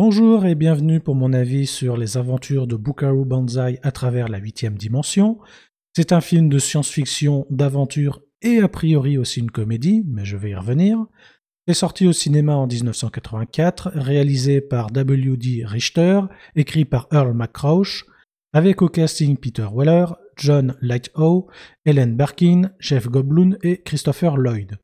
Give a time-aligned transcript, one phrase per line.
[0.00, 4.38] Bonjour et bienvenue pour mon avis sur les aventures de Bukaru Banzai à travers la
[4.38, 5.40] huitième dimension.
[5.92, 10.50] C'est un film de science-fiction, d'aventure et a priori aussi une comédie, mais je vais
[10.50, 11.04] y revenir.
[11.66, 15.64] est sorti au cinéma en 1984, réalisé par W.D.
[15.66, 16.20] Richter,
[16.54, 18.06] écrit par Earl McCrouch,
[18.52, 21.48] avec au casting Peter Weller, John Lighthow,
[21.84, 24.78] Helen Barkin, Jeff Goldblum et Christopher Lloyd.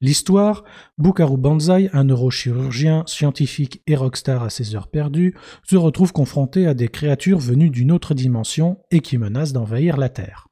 [0.00, 0.62] L'histoire,
[0.96, 6.74] Bukaru Banzai, un neurochirurgien, scientifique et rockstar à ses heures perdues, se retrouve confronté à
[6.74, 10.46] des créatures venues d'une autre dimension et qui menacent d'envahir la Terre.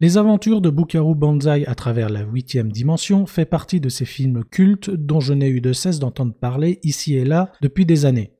[0.00, 4.44] Les aventures de Bukaru Banzai à travers la huitième dimension fait partie de ces films
[4.44, 8.34] cultes dont je n'ai eu de cesse d'entendre parler ici et là depuis des années.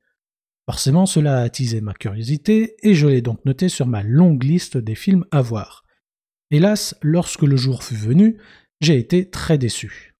[0.67, 4.77] Forcément, cela a attisé ma curiosité et je l'ai donc noté sur ma longue liste
[4.77, 5.83] des films à voir.
[6.51, 8.37] Hélas, lorsque le jour fut venu,
[8.79, 10.15] j'ai été très déçu.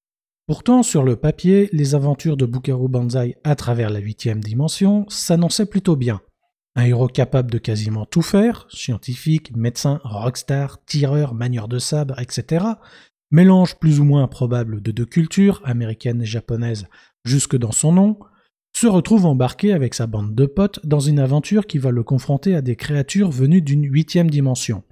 [0.47, 5.67] Pourtant, sur le papier, les aventures de Bukaru Banzai à travers la huitième dimension s'annonçaient
[5.67, 6.21] plutôt bien.
[6.75, 12.65] Un héros capable de quasiment tout faire, scientifique, médecin, rockstar, tireur, manieur de sabre, etc.,
[13.31, 16.87] mélange plus ou moins improbable de deux cultures, américaine et japonaise,
[17.23, 18.19] jusque dans son nom,
[18.75, 22.55] se retrouve embarqué avec sa bande de potes dans une aventure qui va le confronter
[22.55, 24.83] à des créatures venues d'une huitième dimension.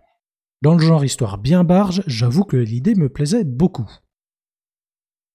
[0.64, 3.90] Dans le genre histoire bien barge, j'avoue que l'idée me plaisait beaucoup.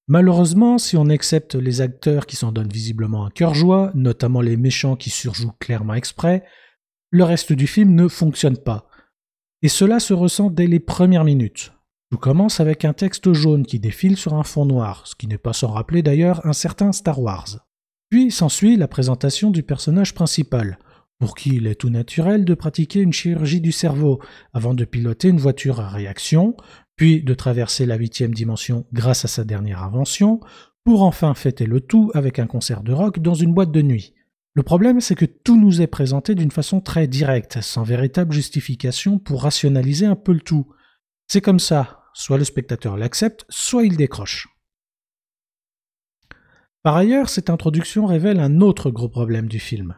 [0.08, 4.56] Malheureusement, si on accepte les acteurs qui s'en donnent visiblement un cœur joie, notamment les
[4.56, 6.44] méchants qui surjouent clairement exprès,
[7.10, 8.88] le reste du film ne fonctionne pas.
[9.62, 11.72] Et cela se ressent dès les premières minutes.
[12.10, 15.38] Tout commence avec un texte jaune qui défile sur un fond noir, ce qui n'est
[15.38, 17.60] pas sans rappeler d'ailleurs un certain Star Wars.
[18.10, 20.78] Puis s'ensuit la présentation du personnage principal,
[21.22, 24.20] pour qui il est tout naturel de pratiquer une chirurgie du cerveau
[24.52, 26.56] avant de piloter une voiture à réaction,
[26.96, 30.40] puis de traverser la huitième dimension grâce à sa dernière invention,
[30.82, 34.14] pour enfin fêter le tout avec un concert de rock dans une boîte de nuit.
[34.54, 39.20] Le problème, c'est que tout nous est présenté d'une façon très directe, sans véritable justification
[39.20, 40.74] pour rationaliser un peu le tout.
[41.28, 44.48] C'est comme ça, soit le spectateur l'accepte, soit il décroche.
[46.82, 49.94] Par ailleurs, cette introduction révèle un autre gros problème du film.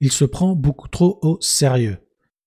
[0.00, 1.98] Il se prend beaucoup trop au sérieux.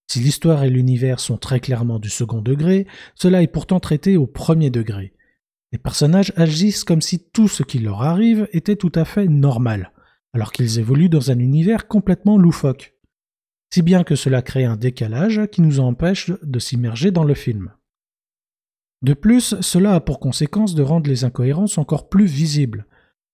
[0.07, 4.28] Si l'histoire et l'univers sont très clairement du second degré, cela est pourtant traité au
[4.28, 5.13] premier degré.
[5.72, 9.94] Les personnages agissent comme si tout ce qui leur arrive était tout à fait normal,
[10.34, 12.94] alors qu'ils évoluent dans un univers complètement loufoque.
[13.73, 17.72] Si bien que cela crée un décalage qui nous empêche de s'immerger dans le film.
[19.01, 22.85] De plus, cela a pour conséquence de rendre les incohérences encore plus visibles,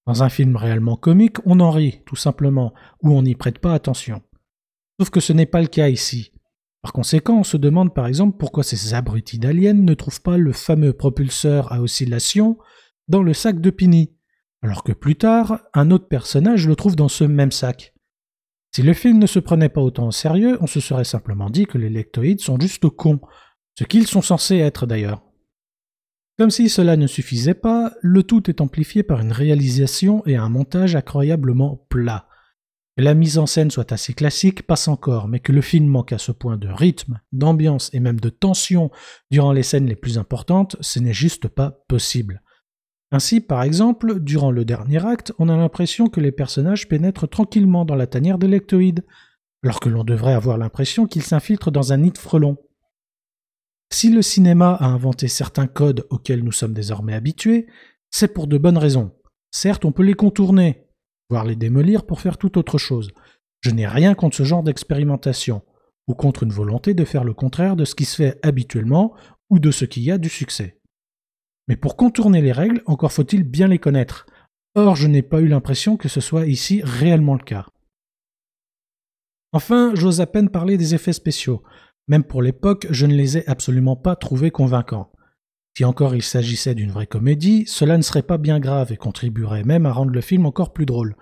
[0.07, 2.73] dans un film réellement comique, on en rit, tout simplement,
[3.03, 4.21] ou on n'y prête pas attention.
[4.99, 6.31] Sauf que ce n'est pas le cas ici.
[6.81, 10.53] Par conséquent, on se demande par exemple pourquoi ces abrutis d'aliens ne trouvent pas le
[10.53, 12.57] fameux propulseur à oscillation
[13.09, 14.15] dans le sac de Pini,
[14.61, 17.93] alors que plus tard, un autre personnage le trouve dans ce même sac.
[18.73, 21.65] Si le film ne se prenait pas autant au sérieux, on se serait simplement dit
[21.65, 23.19] que les lectoïdes sont juste cons,
[23.77, 25.26] ce qu'ils sont censés être d'ailleurs.
[26.37, 30.49] Comme si cela ne suffisait pas, le tout est amplifié par une réalisation et un
[30.49, 32.27] montage incroyablement plat.
[32.95, 36.13] Que la mise en scène soit assez classique passe encore, mais que le film manque
[36.13, 38.91] à ce point de rythme, d'ambiance et même de tension
[39.31, 42.43] durant les scènes les plus importantes, ce n'est juste pas possible.
[43.11, 47.85] Ainsi, par exemple, durant le dernier acte, on a l'impression que les personnages pénètrent tranquillement
[47.85, 49.05] dans la tanière des lectoïdes,
[49.63, 52.57] alors que l'on devrait avoir l'impression qu'ils s'infiltrent dans un nid de frelons.
[53.91, 57.67] Si le cinéma a inventé certains codes auxquels nous sommes désormais habitués,
[58.11, 59.11] c'est pour de bonnes raisons.
[59.51, 60.87] Certes, on peut les contourner,
[61.29, 63.11] voire les démolir pour faire tout autre chose.
[63.61, 65.63] Je n'ai rien contre ce genre d'expérimentation,
[66.07, 69.13] ou contre une volonté de faire le contraire de ce qui se fait habituellement
[69.49, 70.79] ou de ce qui a du succès.
[71.67, 74.25] Mais pour contourner les règles, encore faut-il bien les connaître.
[74.75, 77.65] Or, je n'ai pas eu l'impression que ce soit ici réellement le cas.
[79.53, 81.63] Enfin, j'ose à peine parler des effets spéciaux.
[82.07, 85.11] Même pour l'époque, je ne les ai absolument pas trouvés convaincants.
[85.77, 89.63] Si encore il s'agissait d'une vraie comédie, cela ne serait pas bien grave et contribuerait
[89.63, 91.15] même à rendre le film encore plus drôle.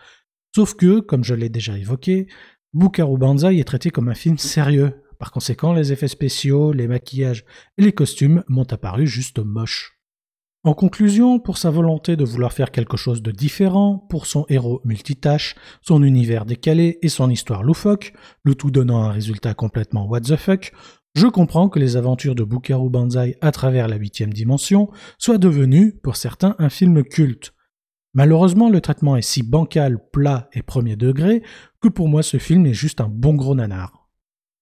[0.55, 2.27] Sauf que, comme je l'ai déjà évoqué,
[2.73, 5.01] Bukaru Banzai est traité comme un film sérieux.
[5.19, 7.45] Par conséquent, les effets spéciaux, les maquillages
[7.77, 9.99] et les costumes m'ont apparu juste moches.
[10.65, 14.81] En conclusion, pour sa volonté de vouloir faire quelque chose de différent, pour son héros
[14.83, 15.53] multitâche,
[15.83, 20.35] son univers décalé et son histoire loufoque, le tout donnant un résultat complètement what the
[20.35, 20.73] fuck,
[21.13, 24.89] je comprends que les aventures de Bukaru Banzai à travers la huitième dimension
[25.19, 27.53] soient devenues, pour certains, un film culte.
[28.15, 31.43] Malheureusement, le traitement est si bancal, plat et premier degré
[31.79, 34.04] que pour moi ce film est juste un bon gros nanar.